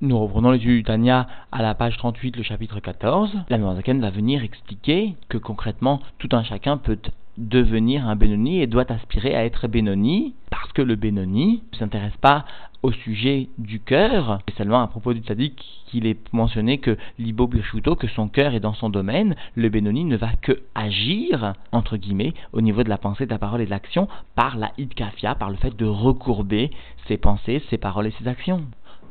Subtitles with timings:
[0.00, 3.32] Nous reprenons l'étude du Tanya à la page 38, le chapitre 14.
[3.48, 7.00] La Zaken va venir expliquer que concrètement, tout un chacun peut
[7.36, 12.16] devenir un Benoni et doit aspirer à être Benoni, parce que le Benoni ne s'intéresse
[12.20, 12.44] pas
[12.84, 17.48] au sujet du cœur, c'est seulement à propos du tzaddik qu'il est mentionné que Libo
[17.48, 21.96] Birchuto, que son cœur est dans son domaine, le Benoni ne va que agir, entre
[21.96, 24.06] guillemets, au niveau de la pensée, de la parole et de l'action,
[24.36, 26.70] par la Idkafia, par le fait de recourber
[27.08, 28.62] ses pensées, ses paroles et ses actions.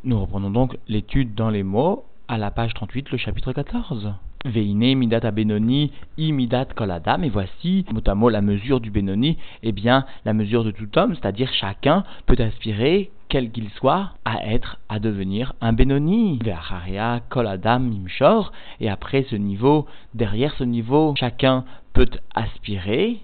[0.04, 4.14] Nous reprenons donc l'étude dans les mots à la page 38, le chapitre 14.
[4.46, 7.24] Veine midat benoni i midat koladam.
[7.24, 10.88] Et voici, mot à mot, la mesure du benoni, eh bien, la mesure de tout
[10.98, 16.40] homme, c'est-à-dire chacun peut aspirer, quel qu'il soit, à être, à devenir un benoni.
[16.44, 18.52] Ve'acharia koladam imshor.
[18.80, 23.18] Et après ce niveau, derrière ce niveau, chacun peut aspirer,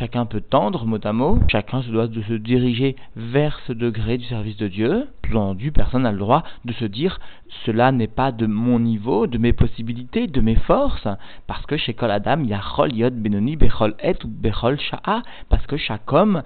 [0.00, 4.16] Chacun peut tendre mot à mot, chacun se doit de se diriger vers ce degré
[4.16, 5.06] du service de Dieu.
[5.20, 7.20] Tout entendu, personne n'a le droit de se dire
[7.66, 11.06] cela n'est pas de mon niveau, de mes possibilités, de mes forces,
[11.46, 14.80] parce que chez Kol Adam, il y a Chol Yod Benoni, Bechol Et ou Bechol
[14.80, 16.44] Sha'a, parce que chaque homme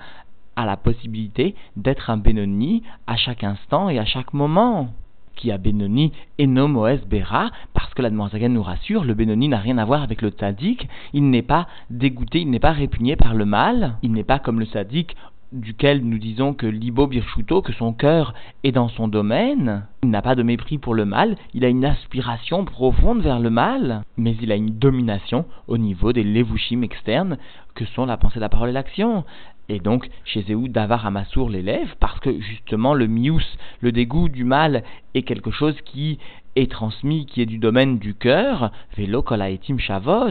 [0.56, 4.88] a la possibilité d'être un Benoni à chaque instant et à chaque moment
[5.36, 9.48] qui a Benoni et no Moes Bera, parce que la Zaken nous rassure, le Benoni
[9.48, 13.16] n'a rien à voir avec le Tzadik, il n'est pas dégoûté, il n'est pas répugné
[13.16, 15.16] par le mal, il n'est pas comme le Tzadik
[15.54, 20.20] duquel nous disons que Libo Birchuto, que son cœur est dans son domaine, il n'a
[20.20, 24.36] pas de mépris pour le mal, il a une aspiration profonde vers le mal, mais
[24.42, 27.38] il a une domination au niveau des levushim externes
[27.74, 29.24] que sont la pensée, la parole et l'action.
[29.68, 31.10] Et donc, chez Zéhou, Davar
[31.48, 34.84] l'élève parce que justement le mius, le dégoût du mal,
[35.14, 36.18] est quelque chose qui
[36.56, 38.70] est transmis, qui est du domaine du cœur.
[38.96, 40.30] Velo kolaetim shavot.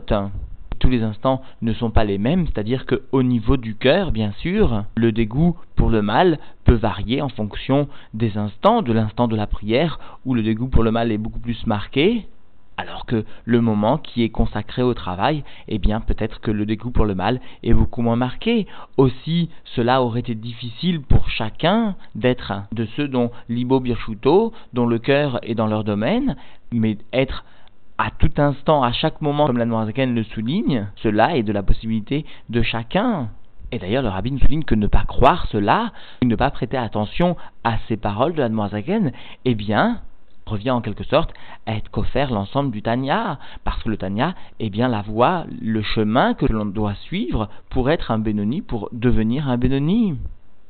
[0.79, 4.83] Tous les instants ne sont pas les mêmes, c'est-à-dire qu'au niveau du cœur, bien sûr,
[4.95, 9.47] le dégoût pour le mal peut varier en fonction des instants, de l'instant de la
[9.47, 12.27] prière, où le dégoût pour le mal est beaucoup plus marqué,
[12.77, 16.91] alors que le moment qui est consacré au travail, eh bien peut-être que le dégoût
[16.91, 18.67] pour le mal est beaucoup moins marqué.
[18.97, 24.99] Aussi, cela aurait été difficile pour chacun d'être de ceux dont l'ibo birchuto, dont le
[24.99, 26.35] cœur est dans leur domaine,
[26.71, 27.43] mais être
[27.97, 31.61] à tout instant, à chaque moment, comme la Noirzaken le souligne, cela est de la
[31.61, 33.29] possibilité de chacun.
[33.71, 35.91] Et d'ailleurs, le rabbin souligne que ne pas croire cela,
[36.23, 39.11] ne pas prêter attention à ces paroles de la Noirzaken,
[39.45, 40.01] eh bien,
[40.45, 41.33] revient en quelque sorte
[41.65, 45.81] à être qu'offert l'ensemble du Tanya, parce que le Tanya est bien la voie, le
[45.81, 50.15] chemin que l'on doit suivre pour être un Benoni, pour devenir un Benoni.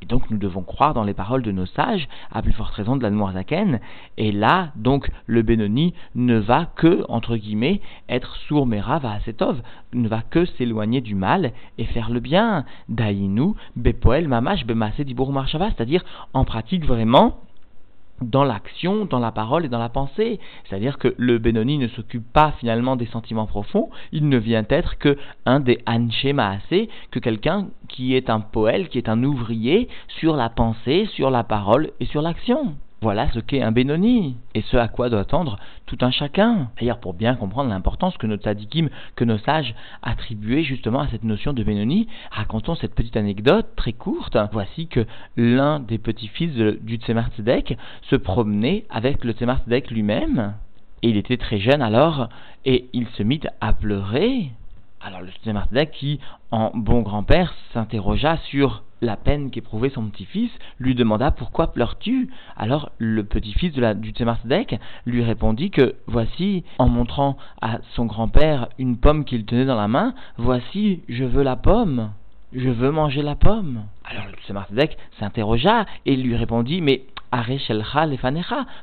[0.03, 2.97] Et donc nous devons croire dans les paroles de nos sages, à plus forte raison
[2.97, 3.79] de la Noirzaken.
[4.17, 7.79] Et là, donc, le Benoni ne va que, entre guillemets,
[8.09, 9.62] être sourd va setov,
[9.94, 12.66] ne va que s'éloigner du mal et faire le bien.
[12.89, 17.38] Daïnu, bepoel, mamash, bemase, dibour, marshava, c'est-à-dire en pratique vraiment
[18.23, 20.39] dans l'action, dans la parole et dans la pensée.
[20.66, 24.97] C'est-à-dire que le Benoni ne s'occupe pas finalement des sentiments profonds, il ne vient être
[24.97, 29.88] que un des Anche Maasé, que quelqu'un qui est un poète, qui est un ouvrier
[30.07, 32.75] sur la pensée, sur la parole et sur l'action.
[33.03, 36.69] Voilà ce qu'est un Benoni, et ce à quoi doit tendre tout un chacun.
[36.80, 41.25] D'ailleurs, pour bien comprendre l'importance que nos tzadikim, que nos sages attribuaient justement à cette
[41.25, 44.38] notion de Benoni, racontons cette petite anecdote très courte.
[44.53, 45.06] Voici que
[45.36, 50.53] l'un des petits-fils du Tzemar Tzedek se promenait avec le Tzemar Tzedek lui-même,
[51.02, 52.30] et il était très jeune alors,
[52.63, 54.50] et il se mit à pleurer.
[55.02, 56.22] Alors le Tzemar Tzedek, qui,
[56.52, 62.30] en bon grand-père, s'interrogea sur la peine qu'éprouvait son petit-fils, lui demanda pourquoi pleures-tu?
[62.56, 64.40] Alors le petit-fils du Tzemar
[65.06, 69.88] lui répondit que voici, en montrant à son grand-père une pomme qu'il tenait dans la
[69.88, 72.12] main, voici, je veux la pomme,
[72.53, 73.84] je veux manger la pomme.
[74.06, 74.68] Alors le Tzemar
[75.19, 77.06] s'interrogea et lui répondit, mais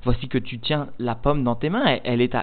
[0.04, 2.42] Voici que tu tiens la pomme dans tes mains, elle est à,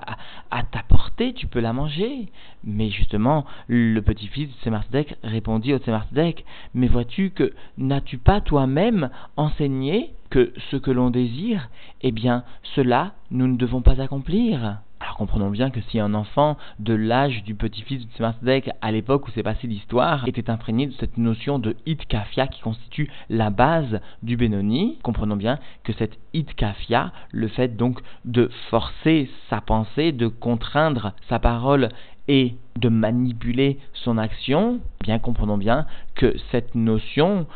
[0.49, 2.29] ta portée, tu peux la manger.
[2.63, 9.09] Mais justement, le petit-fils de Tzemardek répondit au Tzemardek, mais vois-tu que n'as-tu pas toi-même
[9.35, 11.69] enseigné que ce que l'on désire,
[12.01, 12.43] eh bien,
[12.75, 14.77] cela, nous ne devons pas accomplir?
[15.07, 19.25] Alors comprenons bien que si un enfant de l'âge du petit-fils de Tzemardek, à l'époque
[19.25, 21.77] où s'est passée l'histoire, était imprégné de cette notion de
[22.09, 26.19] kafia qui constitue la base du Benoni, comprenons bien que cette
[26.57, 31.87] kafia, le fait donc de forcer sa pensée, de contraindre sa parole
[32.27, 37.47] et de manipuler son action, bien comprenons bien que cette notion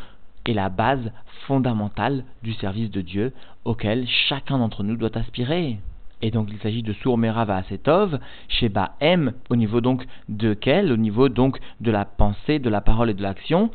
[0.46, 1.12] est la base
[1.46, 3.34] fondamentale du service de Dieu
[3.66, 5.76] auquel chacun d'entre nous doit aspirer.
[6.22, 10.96] Et donc il s'agit de Sourmera Vaasetov, Sheba M, au niveau donc de quel Au
[10.96, 13.70] niveau donc de la pensée, de la parole et de l'action,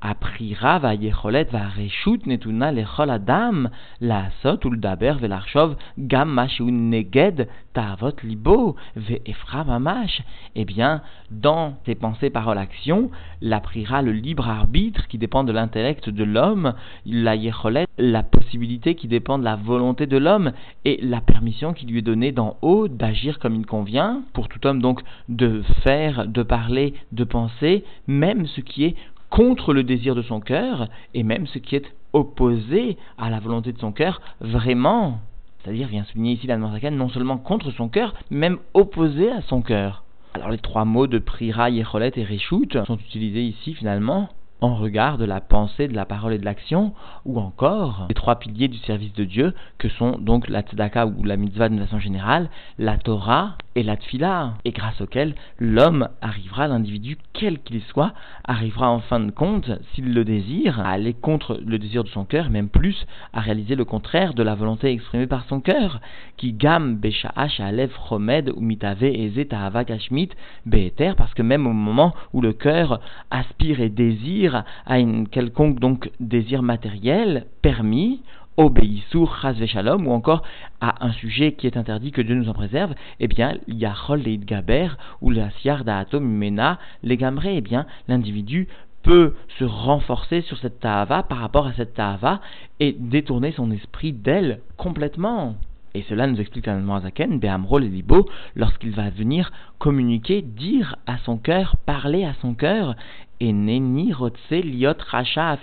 [0.00, 3.68] Aprira va yecholet va reshut netuna lechol adam
[4.00, 10.22] la sot ou daber velarchov gam mashiun neged ta'avot libo ve efra mamash.
[10.54, 13.10] Eh bien, dans tes pensées, paroles, actions,
[13.40, 16.74] l'aprira le libre arbitre qui dépend de l'intellect de l'homme,
[17.06, 20.52] la yecholet, la possibilité qui dépend de la volonté de l'homme
[20.84, 24.66] et la permission qui lui est donnée d'en haut d'agir comme il convient, pour tout
[24.66, 28.96] homme donc de faire, de parler, de penser, même ce qui est
[29.36, 31.84] contre le désir de son cœur, et même ce qui est
[32.14, 35.18] opposé à la volonté de son cœur, vraiment.
[35.58, 40.04] C'est-à-dire, vient souligner ici la non seulement contre son cœur, même opposé à son cœur.
[40.32, 44.30] Alors les trois mots de Prira, Yecholet et Reshut sont utilisés ici finalement
[44.60, 46.94] en regard de la pensée, de la parole et de l'action,
[47.24, 51.24] ou encore les trois piliers du service de Dieu, que sont donc la tzedaka ou
[51.24, 52.48] la mitzvah de façon générale,
[52.78, 58.14] la Torah et la tfila, et grâce auquel l'homme arrivera, l'individu, quel qu'il soit,
[58.44, 62.24] arrivera en fin de compte, s'il le désire, à aller contre le désir de son
[62.24, 66.00] cœur, même plus, à réaliser le contraire de la volonté exprimée par son cœur,
[66.38, 69.46] qui gam besha'ash alev chomed ou mitave eze
[69.86, 70.30] kashmit
[70.64, 73.00] be'eter, parce que même au moment où le cœur
[73.30, 78.22] aspire et désire, à une quelconque donc désir matériel permis,
[78.56, 80.42] obéissur, chas shalom, ou encore
[80.80, 84.36] à un sujet qui est interdit, que Dieu nous en préserve, eh bien, yachol le
[84.36, 84.88] gaber,
[85.20, 88.68] ou la siar da'atom mena, les gamré, eh bien, l'individu
[89.02, 92.40] peut se renforcer sur cette tahava par rapport à cette tahava
[92.80, 95.54] et détourner son esprit d'elle complètement.
[95.94, 101.16] Et cela nous explique la Zaken, Behamro le Libo, lorsqu'il va venir communiquer, dire à
[101.18, 102.96] son cœur, parler à son cœur,
[103.40, 105.58] et liot racha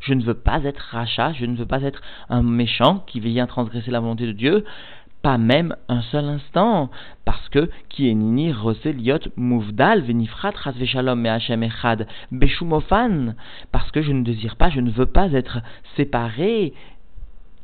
[0.00, 3.46] Je ne veux pas être racha, je ne veux pas être un méchant qui vient
[3.46, 4.64] transgresser la volonté de Dieu,
[5.22, 6.90] pas même un seul instant,
[7.24, 13.34] parce que qui est nini liot mouvdal venifrat rasveshalom me hachem echad beshumofan,
[13.70, 15.60] parce que je ne désire pas, je ne veux pas être
[15.96, 16.74] séparé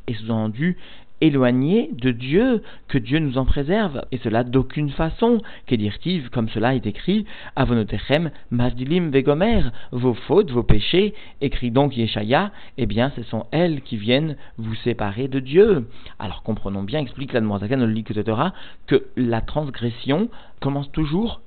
[0.07, 0.77] et sous-entendu
[1.21, 6.75] éloigné de Dieu, que Dieu nous en préserve, et cela d'aucune façon, qu'Edirtiv, comme cela
[6.75, 7.25] est écrit,
[7.55, 13.81] Avonotechem, Masdilim Vegomer, vos fautes, vos péchés, écrit donc Yeshaya, eh bien ce sont elles
[13.81, 15.87] qui viennent vous séparer de Dieu.
[16.19, 17.79] Alors comprenons bien, explique la Noirzakan
[18.87, 20.29] que la transgression
[20.59, 21.41] commence toujours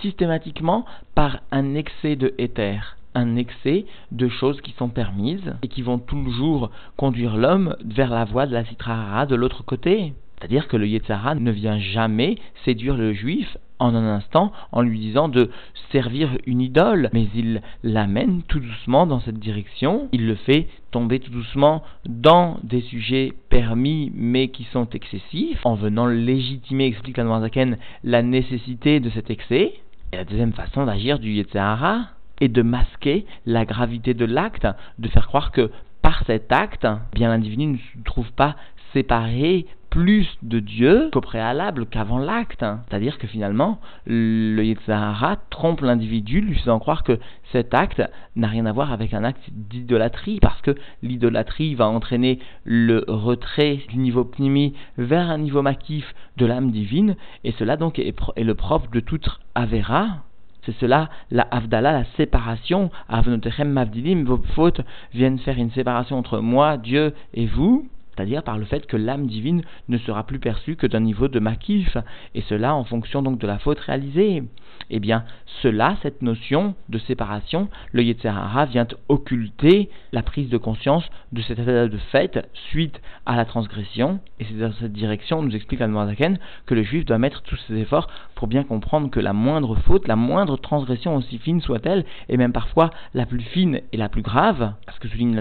[0.00, 0.84] systématiquement
[1.14, 5.98] par un excès de éther un excès de choses qui sont permises et qui vont
[5.98, 10.12] toujours conduire l'homme vers la voie de la citrara de l'autre côté.
[10.38, 14.98] C'est-à-dire que le Yetzara ne vient jamais séduire le juif en un instant en lui
[14.98, 15.50] disant de
[15.90, 21.20] servir une idole, mais il l'amène tout doucement dans cette direction, il le fait tomber
[21.20, 27.40] tout doucement dans des sujets permis mais qui sont excessifs, en venant légitimer, explique la
[27.40, 29.74] Zaken, la nécessité de cet excès.
[30.12, 32.02] Et la deuxième façon d'agir du Yetzara,
[32.40, 34.66] et de masquer la gravité de l'acte,
[34.98, 35.70] de faire croire que
[36.02, 38.56] par cet acte, bien l'individu ne se trouve pas
[38.92, 42.64] séparé plus de Dieu qu'au préalable, qu'avant l'acte.
[42.88, 47.20] C'est-à-dire que finalement, le Yetzirah trompe l'individu, lui faisant croire que
[47.52, 48.02] cet acte
[48.34, 53.82] n'a rien à voir avec un acte d'idolâtrie, parce que l'idolâtrie va entraîner le retrait
[53.88, 57.14] du niveau pnimi vers un niveau makif de l'âme divine,
[57.44, 60.24] et cela donc est, le propre de toute Avera,
[60.66, 62.90] c'est cela, la Avdala, la séparation.
[63.08, 64.80] Avnotechem Mavdilim, vos fautes
[65.12, 69.26] viennent faire une séparation entre moi, Dieu et vous c'est-à-dire par le fait que l'âme
[69.26, 71.96] divine ne sera plus perçue que d'un niveau de makif,
[72.34, 74.44] et cela en fonction donc de la faute réalisée.
[74.90, 75.24] Eh bien,
[75.62, 81.58] cela, cette notion de séparation, le Yetzerara vient occulter la prise de conscience de cet
[81.58, 86.38] état de fait suite à la transgression, et c'est dans cette direction, nous explique Zaken,
[86.66, 90.06] que le juif doit mettre tous ses efforts pour bien comprendre que la moindre faute,
[90.06, 94.22] la moindre transgression, aussi fine soit-elle, et même parfois la plus fine et la plus
[94.22, 95.34] grave, parce que souligne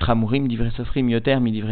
[0.00, 1.68] Tramurim, Sofrim, Yoter, Midivre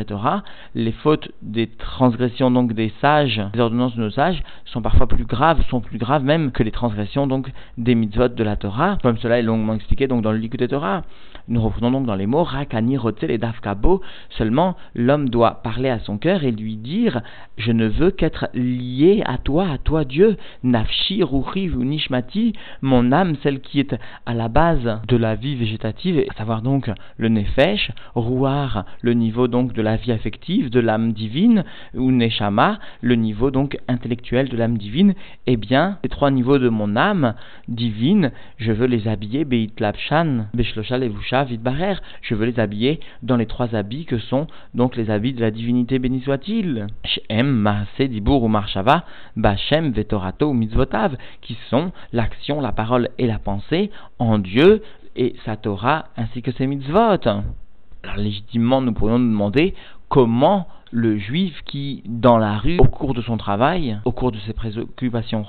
[0.74, 5.24] les fautes des transgressions donc des sages, les ordonnances de nos sages, sont parfois plus
[5.24, 6.79] graves, sont plus graves même que les transgressions
[7.26, 10.60] donc des mitzvot de la Torah, comme cela est longuement expliqué donc dans le Likud
[10.68, 11.02] Torah.
[11.50, 15.98] Nous reprenons donc dans les mots Rakani Rotel et Dafkabo, seulement l'homme doit parler à
[15.98, 17.22] son cœur et lui dire
[17.58, 22.52] Je ne veux qu'être lié à toi, à toi Dieu, Nafshi, Ruchi ou Nishmati,
[22.82, 26.88] mon âme, celle qui est à la base de la vie végétative, à savoir donc
[27.16, 31.64] le Nefesh, Rouar, le niveau donc de la vie affective de l'âme divine,
[31.94, 35.14] ou Neshama, le niveau donc intellectuel de l'âme divine,
[35.48, 37.34] eh bien, les trois niveaux de mon âme
[37.66, 43.46] divine, je veux les habiller, Beit Lapshan, Evusha, Vidbarer, je veux les habiller dans les
[43.46, 48.42] trois habits que sont donc les habits de la divinité, béni soit-il, Shem, Maase, Dibur
[48.42, 49.04] ou Marshava,
[49.36, 54.82] Bachem, Vetorato ou Mitzvotav, qui sont l'action, la parole et la pensée en Dieu,
[55.16, 57.26] et sa Torah ainsi que ses mitzvot.
[57.26, 59.74] Alors légitimement, nous pourrions nous demander
[60.08, 64.38] comment le juif qui, dans la rue, au cours de son travail, au cours de
[64.38, 65.44] ses préoccupations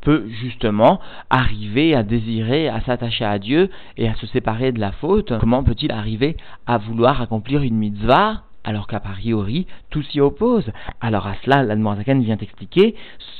[0.00, 4.92] peut justement arriver à désirer, à s'attacher à Dieu et à se séparer de la
[4.92, 5.32] faute.
[5.38, 10.72] Comment peut-il arriver à vouloir accomplir une mitzvah alors qu'a priori, tout s'y oppose?
[11.00, 12.96] Alors à cela, l'Admorazaken vient expliquer,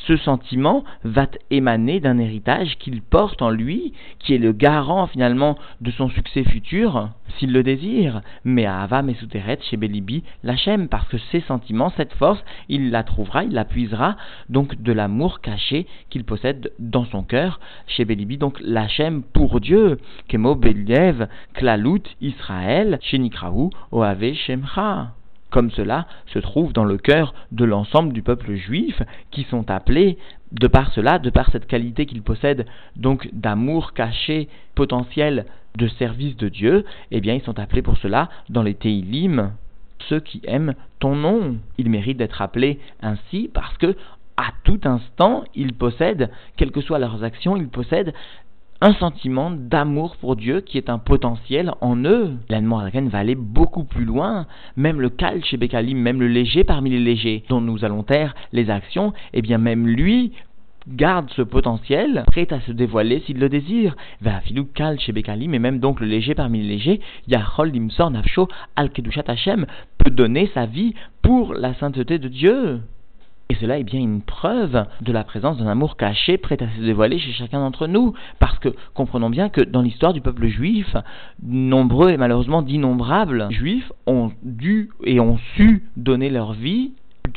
[0.07, 5.59] ce sentiment va émaner d'un héritage qu'il porte en lui, qui est le garant finalement
[5.81, 8.21] de son succès futur, s'il le désire.
[8.45, 13.03] Mais à Ava Mesuteret, chez Belibi, l'Hachem, parce que ces sentiments, cette force, il la
[13.03, 14.17] trouvera, il la puisera,
[14.49, 19.99] donc de l'amour caché qu'il possède dans son cœur, chez Belibi, donc l'Hachem pour Dieu,
[20.29, 23.21] Kemo Believ, Klalut, Israël, chez
[23.93, 25.13] Oave Shemcha
[25.51, 29.01] comme cela se trouve dans le cœur de l'ensemble du peuple juif,
[29.31, 30.19] qui sont appelés,
[30.53, 32.67] de par cela, de par cette qualité qu'ils possèdent,
[32.97, 38.29] donc d'amour caché, potentiel de service de Dieu, eh bien ils sont appelés pour cela
[38.49, 39.53] dans les Teilim,
[40.09, 41.57] ceux qui aiment ton nom.
[41.79, 43.97] Ils méritent d'être appelés ainsi parce que
[44.37, 48.13] à tout instant, ils possèdent, quelles que soient leurs actions, ils possèdent
[48.83, 52.35] un sentiment d'amour pour Dieu qui est un potentiel en eux.
[52.51, 52.69] L'Anne
[53.09, 54.47] va aller beaucoup plus loin.
[54.77, 58.35] Même le Kal chez Bekalim, même le léger parmi les légers, dont nous allons taire
[58.53, 60.33] les actions, eh bien même lui
[60.89, 63.97] garde ce potentiel, prêt à se dévoiler s'il le désire.
[64.21, 68.11] Va filou kal chez Bekalim, et même donc le léger parmi les légers, Yahol dimsor
[68.11, 69.67] nafsho al kedushat Hashem,
[69.99, 72.81] peut donner sa vie pour la sainteté de Dieu.
[73.49, 76.81] Et cela est bien une preuve de la présence d'un amour caché prêt à se
[76.81, 78.13] dévoiler chez chacun d'entre nous.
[78.41, 80.97] Parce que comprenons bien que dans l'histoire du peuple juif,
[81.45, 86.93] nombreux et malheureusement d'innombrables juifs ont dû et ont su donner leur vie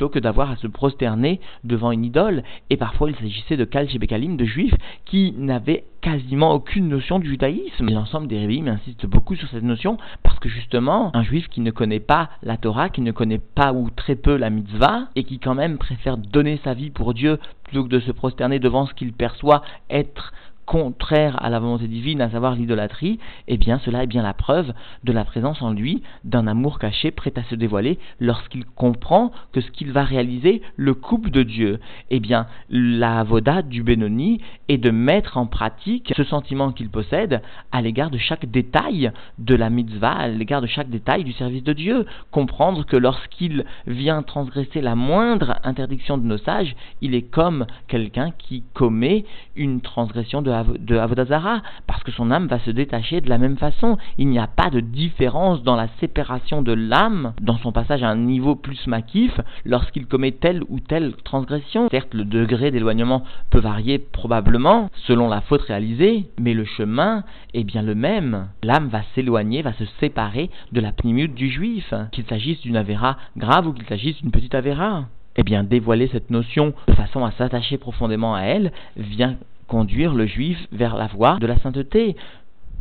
[0.08, 2.44] que d'avoir à se prosterner devant une idole.
[2.70, 4.76] Et parfois il s'agissait de Kal Bekalim, de juifs
[5.06, 7.90] qui n'avaient quasiment aucune notion du judaïsme.
[7.92, 11.72] L'ensemble des révim insiste beaucoup sur cette notion parce que justement, un juif qui ne
[11.72, 15.40] connaît pas la Torah, qui ne connaît pas ou très peu la mitzvah, et qui
[15.40, 18.94] quand même préfère donner sa vie pour Dieu plutôt que de se prosterner devant ce
[18.94, 20.34] qu'il perçoit être
[20.70, 24.72] contraire à la volonté divine, à savoir l'idolâtrie, eh bien cela est bien la preuve
[25.04, 29.62] de la présence en lui d'un amour caché prêt à se dévoiler lorsqu'il comprend que
[29.62, 31.80] ce qu'il va réaliser le coupe de Dieu.
[32.12, 37.42] Eh bien, la voda du Benoni est de mettre en pratique ce sentiment qu'il possède
[37.72, 41.64] à l'égard de chaque détail de la mitzvah, à l'égard de chaque détail du service
[41.64, 42.06] de Dieu.
[42.30, 48.30] Comprendre que lorsqu'il vient transgresser la moindre interdiction de nos sages, il est comme quelqu'un
[48.38, 53.30] qui commet une transgression de de Avodazara, parce que son âme va se détacher de
[53.30, 53.98] la même façon.
[54.18, 58.10] Il n'y a pas de différence dans la séparation de l'âme, dans son passage à
[58.10, 61.90] un niveau plus maquif, lorsqu'il commet telle ou telle transgression.
[61.90, 67.24] Certes, le degré d'éloignement peut varier probablement selon la faute réalisée, mais le chemin
[67.54, 68.48] est bien le même.
[68.64, 73.18] L'âme va s'éloigner, va se séparer de la pnimute du juif, qu'il s'agisse d'une avéra
[73.38, 77.32] grave ou qu'il s'agisse d'une petite avéra eh bien, dévoiler cette notion de façon à
[77.32, 79.38] s'attacher profondément à elle vient
[79.70, 82.16] conduire le juif vers la voie de la sainteté,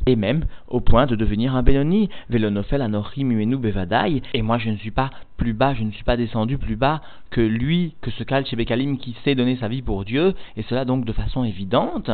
[0.07, 2.09] et même au point de devenir un Benoni.
[2.31, 4.23] Velonofel anochim umenu bevadai.
[4.33, 7.03] Et moi, je ne suis pas plus bas, je ne suis pas descendu plus bas
[7.31, 10.85] que lui, que ce Kal Bekalim qui sait donner sa vie pour Dieu, et cela
[10.85, 12.11] donc de façon évidente.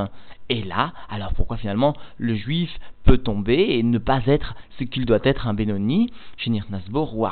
[0.51, 2.71] Et là, alors pourquoi finalement le juif
[3.05, 7.27] peut tomber et ne pas être ce qu'il doit être un Benoni, Shinir Nasbor ou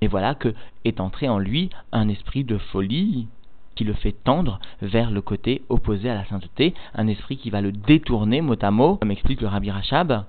[0.00, 0.52] et voilà que
[0.84, 3.28] est entré en lui un esprit de folie
[3.78, 7.60] qui le fait tendre vers le côté opposé à la sainteté, un esprit qui va
[7.60, 10.24] le détourner mot à mot, comme explique le Rabbi Rachab,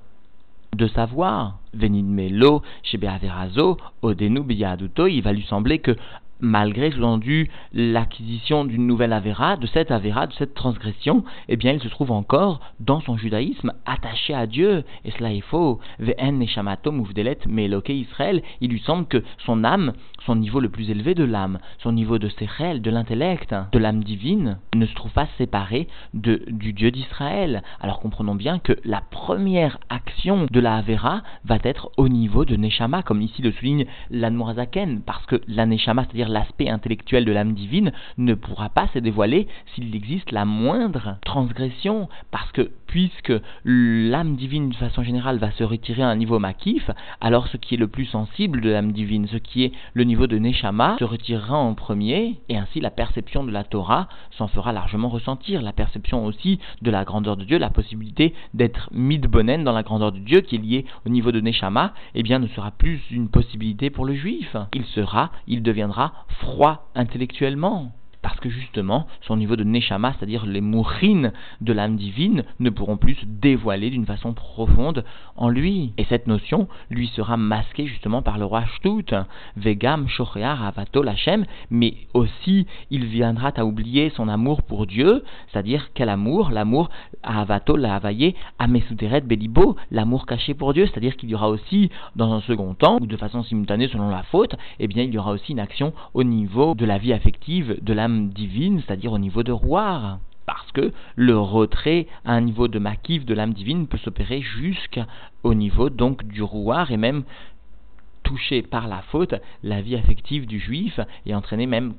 [0.75, 1.57] de savoir.
[1.73, 5.95] Venid Melo, chez Beaverazo, Odenu Biyaduto, il va lui sembler que
[6.39, 11.81] malgré sous-entendu l'acquisition d'une nouvelle avéra, de cette avéra, de cette transgression, eh bien il
[11.81, 15.79] se trouve encore dans son judaïsme attaché à Dieu, et cela est faux.
[15.99, 17.39] Ve'en neshamatom uvdelet
[17.89, 19.93] Israël, il lui semble que son âme,
[20.25, 24.03] son niveau le plus élevé de l'âme, son niveau de sechel, de l'intellect, de l'âme
[24.03, 27.63] divine, ne se trouve pas séparé de, du Dieu d'Israël.
[27.79, 32.55] Alors comprenons bien que la première action de la avéra va être au niveau de
[32.55, 37.53] Neshama, comme ici le souligne l'Anmorazaken, parce que la Neshama, c'est-à-dire l'aspect intellectuel de l'âme
[37.53, 43.33] divine, ne pourra pas se dévoiler s'il existe la moindre transgression, parce que puisque
[43.63, 46.89] l'âme divine de façon générale va se retirer à un niveau makif,
[47.21, 50.25] alors ce qui est le plus sensible de l'âme divine, ce qui est le niveau
[50.25, 54.73] de Neshama, se retirera en premier, et ainsi la perception de la Torah s'en fera
[54.73, 59.73] largement ressentir, la perception aussi de la grandeur de Dieu, la possibilité d'être midbonen dans
[59.73, 62.71] la grandeur de Dieu qui est liée au niveau de Neshama, eh bien ne sera
[62.71, 64.55] plus une possibilité pour le juif.
[64.73, 67.93] Il sera, il deviendra froid intellectuellement.
[68.41, 73.15] Que justement, son niveau de Neshama, c'est-à-dire les mourines de l'âme divine, ne pourront plus
[73.15, 75.03] se dévoiler d'une façon profonde
[75.35, 75.91] en lui.
[75.97, 79.13] Et cette notion lui sera masquée justement par le roi Shtut,
[79.57, 85.89] Vegam Shochear Avato Lachem, mais aussi il viendra à oublier son amour pour Dieu, c'est-à-dire
[85.93, 86.51] quel amour?
[86.51, 86.89] L'amour
[87.23, 91.89] à Avato la Havaye, à Belibo, l'amour caché pour Dieu, c'est-à-dire qu'il y aura aussi,
[92.15, 95.17] dans un second temps, ou de façon simultanée selon la faute, eh bien il y
[95.17, 99.19] aura aussi une action au niveau de la vie affective de l'âme divine, c'est-à-dire au
[99.19, 100.19] niveau de Roir
[100.49, 105.53] parce que le retrait à un niveau de maquif de l'âme divine peut s'opérer jusqu'au
[105.53, 107.23] niveau donc du rouard et même
[108.23, 111.93] toucher par la faute la vie affective du juif et entraîner même,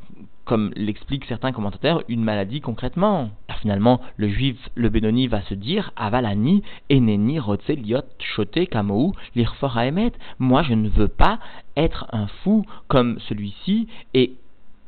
[0.44, 3.30] comme l'expliquent certains commentateurs, une maladie concrètement.
[3.60, 9.78] finalement, le juif, le Benoni, va se dire Avalani, Eneni, Rotse, Liot, Chote, Kamou, Lirfor.
[10.40, 11.38] Moi, je ne veux pas
[11.76, 14.34] être un fou comme celui-ci et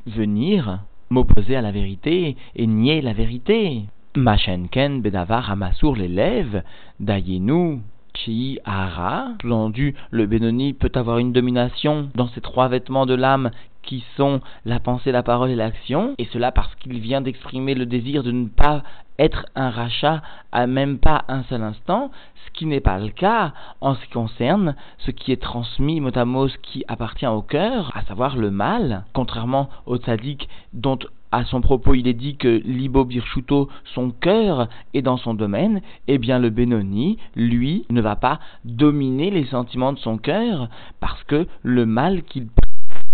[0.07, 0.81] venir
[1.13, 3.83] m'opposer à la vérité et nier la vérité.
[4.17, 6.63] Machenken bedavar amasour l'élève,
[7.01, 7.81] dayenu
[8.15, 9.29] chi ara.
[9.43, 13.51] Le Benoni peut avoir une domination dans ces trois vêtements de l'âme
[13.83, 17.87] qui sont la pensée, la parole et l'action, et cela parce qu'il vient d'exprimer le
[17.87, 18.83] désir de ne pas
[19.19, 22.11] être un rachat à même pas un seul instant,
[22.45, 26.17] ce qui n'est pas le cas en ce qui concerne ce qui est transmis mot
[26.17, 30.99] à mot, ce qui appartient au cœur, à savoir le mal, contrairement au tzaddik dont
[31.33, 35.81] à son propos il est dit que Libo Birchuto, son cœur est dans son domaine,
[36.07, 40.69] eh bien le Benoni, lui, ne va pas dominer les sentiments de son cœur,
[41.01, 42.49] parce que le mal qu'il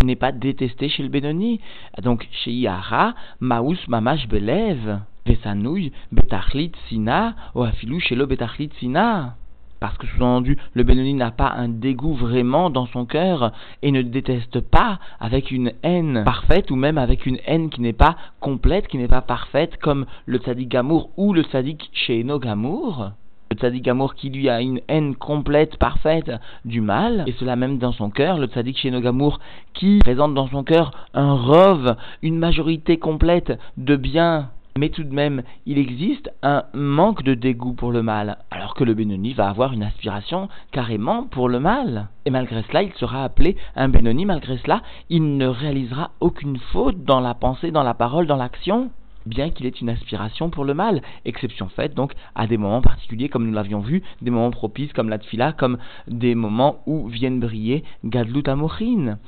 [0.04, 1.60] n'est pas détesté chez le Benoni.
[2.02, 5.00] Donc chez Yahara, Maus Mamash Belev.
[5.28, 9.34] Vesanouille, Betachlit Sina, ou Afilou Shelo Betachlit Sina.
[9.80, 13.52] Parce que sous-entendu, le Benoni n'a pas un dégoût vraiment dans son cœur
[13.82, 17.92] et ne déteste pas avec une haine parfaite ou même avec une haine qui n'est
[17.92, 23.12] pas complète, qui n'est pas parfaite comme le tzaddik Gamour ou le tzaddik Sheeno Gamour.
[23.50, 26.30] Le tzaddik Gamour qui lui a une haine complète, parfaite
[26.66, 29.40] du mal, et cela même dans son cœur, le tzaddik Sheeno Gamour
[29.72, 34.50] qui présente dans son cœur un rove, une majorité complète de bien.
[34.78, 38.84] Mais tout de même, il existe un manque de dégoût pour le mal, alors que
[38.84, 42.08] le Benoni va avoir une aspiration carrément pour le mal.
[42.26, 47.02] Et malgré cela, il sera appelé un Benoni, malgré cela, il ne réalisera aucune faute
[47.02, 48.90] dans la pensée, dans la parole, dans l'action
[49.28, 53.28] bien qu'il ait une aspiration pour le mal, exception faite donc à des moments particuliers
[53.28, 57.40] comme nous l'avions vu, des moments propices comme la tfila, comme des moments où viennent
[57.40, 59.18] briller Gadlut Amochin.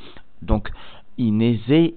[0.43, 0.71] Donc
[1.21, 1.93] Ineze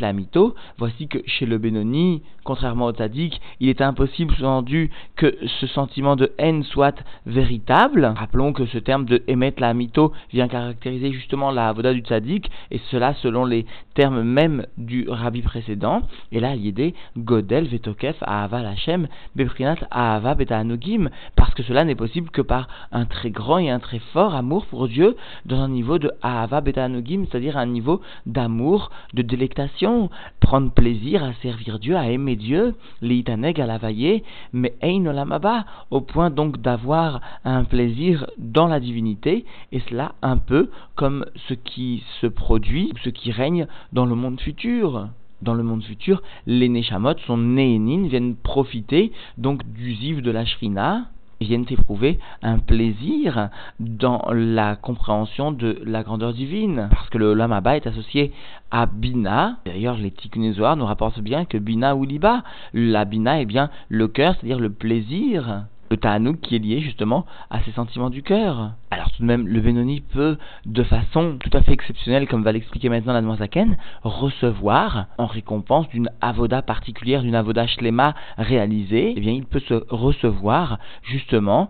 [0.00, 0.54] la mito.
[0.76, 6.14] Voici que chez le Benoni, contrairement au Tzadik, il est impossible, sous-entendu, que ce sentiment
[6.14, 8.04] de haine soit véritable.
[8.16, 12.50] Rappelons que ce terme de Emet la mito vient caractériser justement la avoda du Tzadik,
[12.70, 16.02] et cela selon les termes même du rabbi précédent.
[16.30, 22.30] Et là, l'idée Godel Vetokef Ahava Lachem Beprinat Ahava Betanogim, parce que cela n'est possible
[22.30, 25.98] que par un très grand et un très fort amour pour Dieu dans un niveau
[25.98, 27.77] de Ahava Betanogim, c'est-à-dire un niveau
[28.26, 30.10] d'amour, de délectation,
[30.40, 35.64] prendre plaisir à servir Dieu, à aimer Dieu, l'itaneg à la vailler, mais ein olamaba,
[35.90, 41.54] au point donc d'avoir un plaisir dans la divinité, et cela un peu comme ce
[41.54, 45.08] qui se produit, ce qui règne dans le monde futur.
[45.40, 50.44] Dans le monde futur, les Neshamot, son Néhénin, viennent profiter donc du ziv de la
[50.44, 51.06] Shrina,
[51.40, 56.88] viennent éprouver un plaisir dans la compréhension de la grandeur divine.
[56.90, 58.32] Parce que le Lamaba est associé
[58.70, 59.58] à Bina.
[59.64, 62.42] D'ailleurs, les Tikkunézoirs nous rapportent bien que Bina ou Liba,
[62.74, 67.26] la Bina est bien le cœur, c'est-à-dire le plaisir le ta'anouk qui est lié justement
[67.50, 68.72] à ces sentiments du cœur.
[68.90, 72.52] Alors tout de même, le Benoni peut, de façon tout à fait exceptionnelle, comme va
[72.52, 79.20] l'expliquer maintenant la Zaken, recevoir en récompense d'une avoda particulière, d'une avoda shlema réalisée, eh
[79.20, 81.68] bien il peut se recevoir justement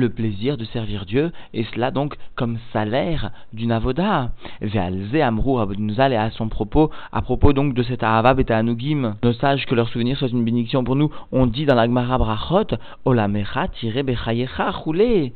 [0.00, 4.30] le plaisir de servir Dieu, et cela donc comme salaire d'une avoda.
[4.60, 9.32] Ve'alze amrou et à son propos, à propos donc de cet ahava et anugim, nos
[9.34, 12.76] sages que leur souvenir soit une bénédiction pour nous, on dit dans la Gemara Brachot,
[13.04, 15.32] olamecha tire bechayecha roulé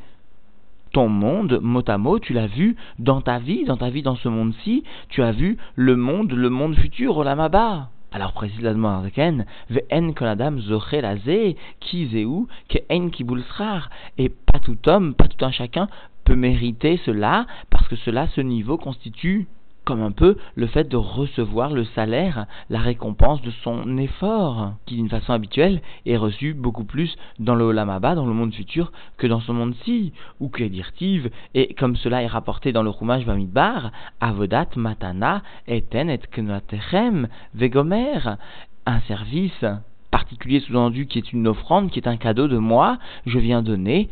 [0.92, 4.14] ton monde, mot à mot, tu l'as vu dans ta vie, dans ta vie dans
[4.14, 7.88] ce monde-ci, tu as vu le monde, le monde futur, Olamaba.
[8.14, 9.10] Alors précise la demande
[9.70, 13.10] ve'en konadam zoche laze, ki zeu, ke en.
[14.18, 15.88] Et pas tout homme, pas tout un chacun
[16.22, 19.48] peut mériter cela, parce que cela, ce niveau constitue
[19.84, 24.96] comme un peu le fait de recevoir le salaire, la récompense de son effort, qui
[24.96, 29.26] d'une façon habituelle est reçu beaucoup plus dans le Olamaba, dans le monde futur, que
[29.26, 33.92] dans ce monde-ci, ou que dirtive, et comme cela est rapporté dans le Rumash Bamidbar,
[34.20, 38.36] Avodat Matana Eten et Knatechem Vegomer,
[38.86, 39.64] un service
[40.10, 44.08] particulier sous-entendu qui est une offrande, qui est un cadeau de moi, je viens donner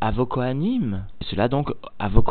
[0.00, 0.26] à vos
[1.22, 2.22] Cela donc à vos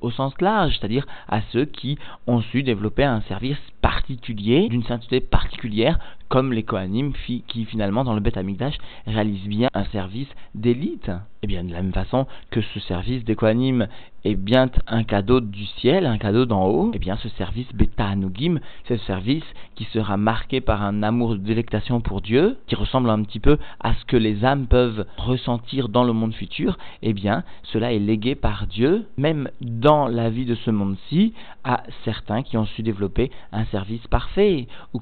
[0.00, 5.20] au sens large, c'est-à-dire à ceux qui ont su développer un service particulier, d'une sainteté
[5.20, 5.98] particulière,
[6.30, 7.12] comme les Kohanim
[7.46, 11.10] qui finalement dans le Beth Amikdash réalisent bien un service d'élite.
[11.42, 13.88] Et eh bien de la même façon que ce service des Kohanim
[14.24, 17.72] est bien un cadeau du ciel, un cadeau d'en haut, et eh bien ce service
[17.72, 22.58] Beta Anugim, c'est ce service qui sera marqué par un amour de délectation pour Dieu,
[22.66, 26.34] qui ressemble un petit peu à ce que les âmes peuvent ressentir dans le monde
[26.34, 30.70] futur, et eh bien cela est légué par Dieu, même dans la vie de ce
[30.70, 31.32] monde-ci,
[31.64, 34.66] à certains qui ont su développer un service parfait.
[34.92, 34.98] Ou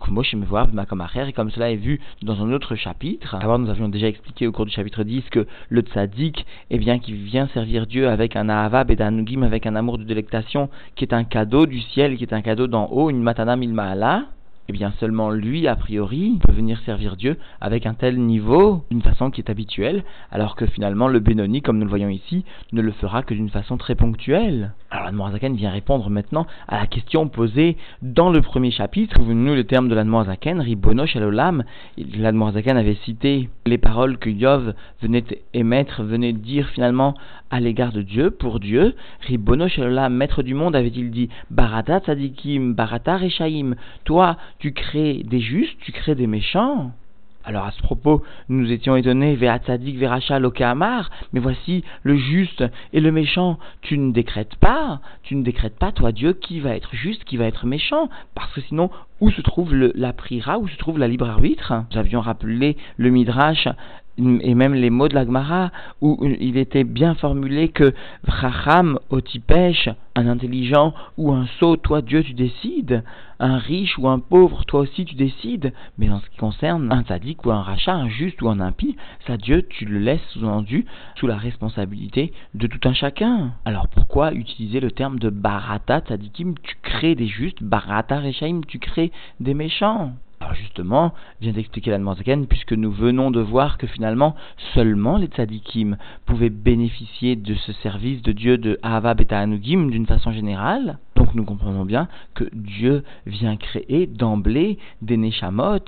[1.27, 3.35] et comme cela est vu dans un autre chapitre.
[3.35, 6.99] Alors nous avions déjà expliqué au cours du chapitre 10 que le tzaddik, eh bien,
[6.99, 11.05] qui vient servir Dieu avec un ahavab et un avec un amour de délectation, qui
[11.05, 14.27] est un cadeau du ciel, qui est un cadeau d'en haut, une matana milmaala,
[14.71, 19.01] eh bien seulement lui, a priori, peut venir servir Dieu avec un tel niveau, d'une
[19.01, 22.83] façon qui est habituelle, alors que finalement le Benoni, comme nous le voyons ici, ne
[22.83, 24.75] le fera que d'une façon très ponctuelle.
[24.91, 29.17] Alors l'Admorazaken vient répondre maintenant à la question posée dans le premier chapitre.
[29.17, 31.65] Souvenez-nous le terme de l'Admorazaken, Ribono Shalolam.
[31.97, 37.15] L'Admorazaken avait cité les paroles que Yov venait émettre, venait dire finalement
[37.51, 38.95] à l'égard de Dieu, pour Dieu.
[39.21, 45.41] Ribono Shalolam, maître du monde, avait-il dit, Barata Tzadikim, Barata Rechaim, toi, tu crées des
[45.41, 46.93] justes, tu crées des méchants.
[47.49, 53.01] Alors à ce propos, nous étions étonnés, Ve'atzadik Veracha Lokeamar, mais voici le juste et
[53.01, 56.95] le méchant, tu ne décrètes pas, tu ne décrètes pas, toi Dieu, qui va être
[56.95, 58.91] juste, qui va être méchant, parce que sinon,
[59.23, 61.73] où se trouve la prira, où se trouve la libre arbitre?
[61.91, 63.67] Nous avions rappelé le Midrash
[64.19, 69.89] et même les mots de la Gemara, où il était bien formulé que Vracham Otipesh,
[70.17, 73.05] un intelligent ou un sot, toi Dieu tu décides,
[73.39, 77.05] un riche ou un pauvre, toi aussi tu décides, mais en ce qui concerne un
[77.05, 80.87] sadique ou un rachat, un juste ou un impie, ça Dieu tu le laisses sous-entendu
[81.17, 83.53] sous la responsabilité de tout un chacun.
[83.65, 88.79] Alors pourquoi utiliser le terme de barata tzadikim, tu crées des justes, barata rechaim, tu
[88.79, 93.87] crées des méchants alors justement, vient d'expliquer la Zaken, puisque nous venons de voir que
[93.87, 94.37] finalement,
[94.73, 95.97] seulement les tzadikim
[96.27, 100.99] pouvaient bénéficier de ce service de Dieu de Ahava Beta Anugim d'une façon générale.
[101.17, 105.79] Donc nous comprenons bien que Dieu vient créer d'emblée des Neshamot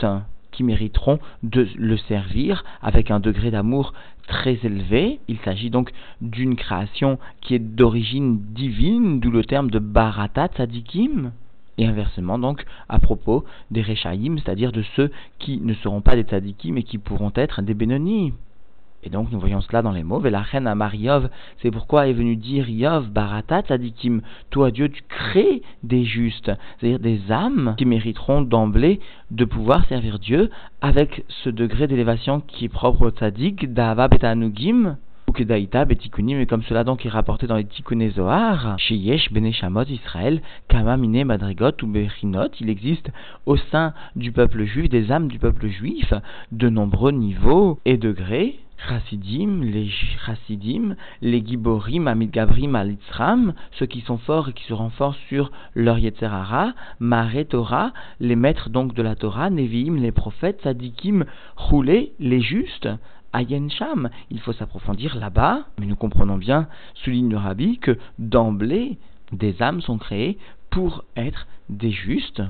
[0.50, 3.94] qui mériteront de le servir avec un degré d'amour
[4.26, 5.20] très élevé.
[5.28, 11.30] Il s'agit donc d'une création qui est d'origine divine, d'où le terme de Barata Tzadikim.
[11.80, 16.24] Et inversement, donc, à propos des Rechaïm, c'est-à-dire de ceux qui ne seront pas des
[16.24, 18.34] Tzadikim mais qui pourront être des Benoni.
[19.02, 20.20] Et donc, nous voyons cela dans les mots.
[20.20, 21.30] la reine à Mariov,
[21.62, 24.20] c'est pourquoi est venu dire Yov, Barata, Tzadikim.
[24.50, 30.18] Toi, Dieu, tu crées des justes, c'est-à-dire des âmes qui mériteront d'emblée de pouvoir servir
[30.18, 30.50] Dieu
[30.82, 34.98] avec ce degré d'élévation qui est propre au Tzadik, Dava Betanugim,
[35.30, 40.42] Ukedaïta, et comme cela donc est rapporté dans les Tikkuné Zohar, chez Yesh Beneshamot Israël,
[40.68, 43.10] Kama Mine Madrigot ou Bechinot, il existe
[43.46, 46.12] au sein du peuple juif, des âmes du peuple juif,
[46.50, 49.88] de nombreux niveaux et degrés, Chassidim, les
[50.26, 55.52] Chassidim, les Giborim, Amid Gabrim, Alitzram, ceux qui sont forts et qui se renforcent sur
[55.74, 61.24] leur Yetzerara, Mare Torah, les maîtres donc de la Torah, Neviim, les prophètes, Sadikim,
[61.56, 62.88] Roulé, les justes,
[63.32, 64.10] Ayen Sham.
[64.30, 68.98] Il faut s'approfondir là-bas, mais nous comprenons bien, souligne le rabbi, que d'emblée,
[69.32, 70.38] des âmes sont créées
[70.70, 72.42] pour être des justes.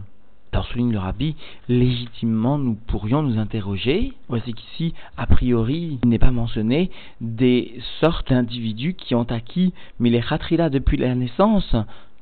[0.52, 1.36] Alors souligne le rabbi,
[1.68, 6.90] légitimement nous pourrions nous interroger, voici qu'ici, a priori, il n'est pas mentionné
[7.20, 11.76] des sortes d'individus qui ont acquis, mais les khatrila depuis la naissance,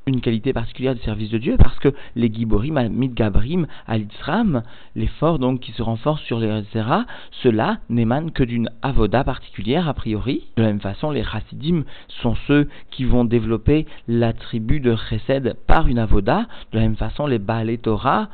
[0.09, 4.63] une qualité particulière du service de Dieu parce que les Giborim, Midgabrim, Alitzram,
[4.95, 7.05] les forts donc qui se renforcent sur les Zera,
[7.43, 10.47] cela n'émane que d'une avoda particulière a priori.
[10.57, 11.83] De la même façon, les Chassidim
[12.21, 16.47] sont ceux qui vont développer l'attribut de Chesed par une avoda.
[16.71, 18.29] De la même façon, les Baal Torah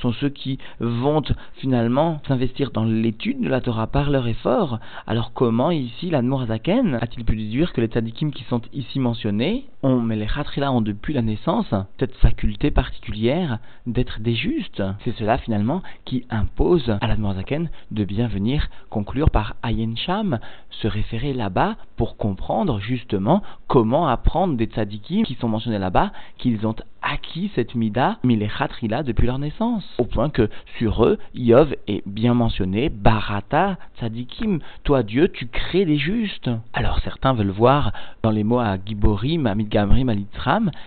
[0.00, 1.22] sont ceux qui vont
[1.54, 4.78] finalement s'investir dans l'étude de la Torah par leur effort.
[5.06, 9.64] Alors comment ici l'Admor Azaken a-t-il pu déduire que les tzadikim qui sont ici mentionnés
[9.86, 14.82] ont, mais les Khatrila ont depuis la naissance cette faculté particulière d'être des justes.
[15.04, 20.38] C'est cela finalement qui impose à la Zaken de bien venir conclure par Ayen Sham,
[20.70, 26.66] se référer là-bas pour comprendre justement comment apprendre des tzadikim qui sont mentionnés là-bas, qu'ils
[26.66, 29.84] ont acquis cette mida, milechatrila, depuis leur naissance.
[29.98, 35.84] Au point que sur eux, Yov est bien mentionné, barata tzadikim, toi Dieu, tu crées
[35.84, 36.50] des justes.
[36.72, 39.75] Alors certains veulent voir dans les mots à Giborim, à Midgamrim,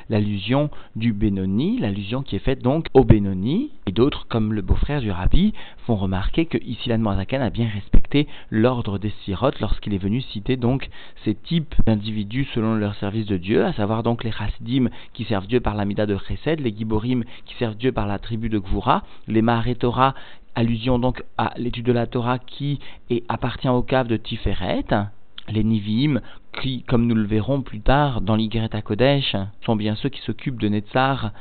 [0.10, 5.02] l'allusion du Benoni, l'allusion qui est faite donc au Benoni, et d'autres, comme le beau-frère
[5.02, 5.54] du Rabbi,
[5.86, 10.58] font remarquer que ici l'Admorazakan a bien respecté l'ordre des sirotes lorsqu'il est venu citer
[10.58, 10.90] donc
[11.24, 15.48] ces types d'individus selon leur service de Dieu, à savoir donc les Hasidim qui servent
[15.48, 19.04] Dieu par l'amida de Chesed, les Giborim qui servent Dieu par la tribu de Gvura,
[19.28, 20.16] les Maharetora,
[20.56, 22.80] allusion donc à l'étude de la Torah qui
[23.28, 24.86] appartient au cave de Tiferet,
[25.52, 26.22] les Nivim,
[26.62, 29.36] qui, comme nous le verrons plus tard dans l'Igreta Kodesh,
[29.66, 31.32] sont bien ceux qui s'occupent de Netzar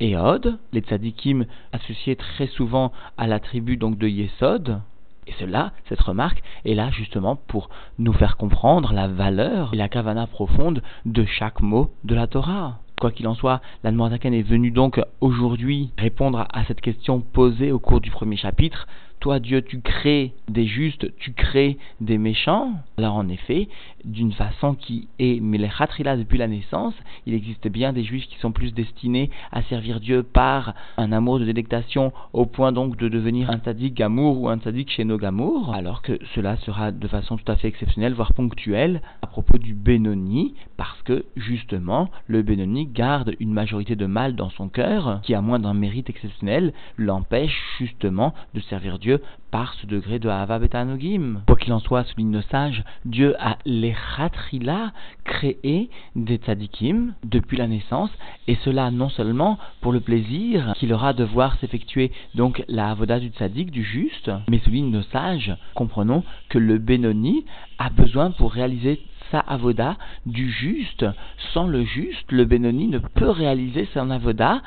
[0.00, 4.80] et Od, les tzadikim associés très souvent à la tribu donc de Yesod,
[5.26, 7.68] et cela, cette remarque, est là justement pour
[7.98, 12.78] nous faire comprendre la valeur et la kavana profonde de chaque mot de la Torah.
[13.00, 17.78] Quoi qu'il en soit, l'Admorazaken est venu donc aujourd'hui répondre à cette question posée au
[17.78, 18.86] cours du premier chapitre
[19.20, 22.72] toi Dieu tu crées des justes, tu crées des méchants.
[22.98, 23.68] Alors en effet,
[24.04, 26.94] d'une façon qui est Melechatrila depuis la naissance,
[27.26, 31.38] il existe bien des juifs qui sont plus destinés à servir Dieu par un amour
[31.38, 35.18] de délectation au point donc de devenir un tzaddik gamour ou un tzaddik chez nos
[35.18, 39.58] gamour, alors que cela sera de façon tout à fait exceptionnelle, voire ponctuelle, à propos
[39.58, 45.20] du Benoni, parce que justement le Benoni garde une majorité de mal dans son cœur,
[45.22, 49.09] qui à moins d'un mérite exceptionnel l'empêche justement de servir Dieu
[49.50, 51.42] par ce degré de Hava Betanogim.
[51.46, 54.92] Quoi qu'il en soit, souligne le sage, Dieu a les Khatrila
[55.24, 58.10] créé des tzadikim depuis la naissance,
[58.46, 63.18] et cela non seulement pour le plaisir qu'il aura de voir s'effectuer donc la Avoda
[63.18, 67.44] du tzadik, du juste, mais souligne le sage, comprenons que le Benoni
[67.78, 69.96] a besoin pour réaliser sa avoda
[70.26, 71.06] du juste.
[71.52, 74.60] Sans le juste, le Benoni ne peut réaliser son avoda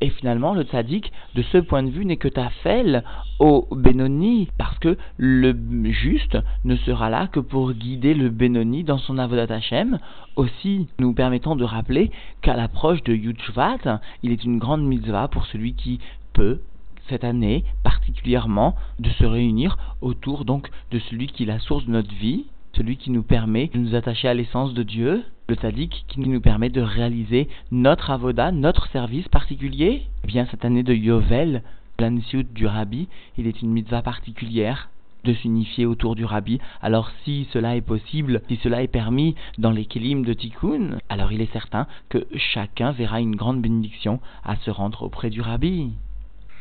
[0.00, 3.02] et finalement, le tzaddik, de ce point de vue, n'est que tafel
[3.38, 5.54] au Benoni, parce que le
[5.90, 9.98] juste ne sera là que pour guider le Benoni dans son avodat Hashem.
[10.36, 12.10] Aussi, nous permettons de rappeler
[12.42, 15.98] qu'à l'approche de Yudshvat, il est une grande mitzvah pour celui qui
[16.34, 16.60] peut
[17.08, 21.92] cette année particulièrement de se réunir autour donc de celui qui est la source de
[21.92, 26.04] notre vie, celui qui nous permet de nous attacher à l'essence de Dieu, le tzaddik
[26.08, 30.02] qui nous permet de réaliser notre avoda, notre service particulier.
[30.24, 31.62] Eh bien, cette année de Yovel,
[31.98, 34.90] l'ansiut du rabbi, il est une mitzvah particulière
[35.24, 36.60] de s'unifier autour du rabbi.
[36.80, 41.40] Alors si cela est possible, si cela est permis dans les de Tikkun, alors il
[41.40, 45.92] est certain que chacun verra une grande bénédiction à se rendre auprès du rabbi.